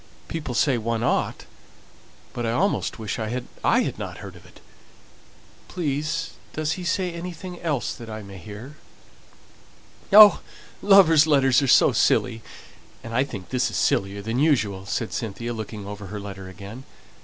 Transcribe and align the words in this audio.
"People 0.27 0.55
say 0.55 0.79
one 0.79 1.03
ought, 1.03 1.45
but 2.33 2.43
I 2.43 2.51
almost 2.53 2.97
wish 2.97 3.19
I 3.19 3.27
hadn't 3.27 3.63
heard 4.17 4.35
it. 4.35 4.59
Please, 5.67 6.31
does 6.53 6.71
he 6.71 6.83
say 6.83 7.13
anything 7.13 7.61
else 7.61 7.93
that 7.93 8.09
I 8.09 8.23
may 8.23 8.39
hear?" 8.39 8.77
"Oh, 10.11 10.39
lovers' 10.81 11.27
letters 11.27 11.61
are 11.61 11.67
so 11.67 11.91
silly, 11.91 12.41
and 13.03 13.13
I 13.13 13.23
think 13.23 13.49
this 13.49 13.69
is 13.69 13.77
sillier 13.77 14.23
than 14.23 14.39
usual," 14.39 14.87
said 14.87 15.13
Cynthia, 15.13 15.53
looking 15.53 15.85
over 15.85 16.07
her 16.07 16.19
letter 16.19 16.49
again. 16.49 16.83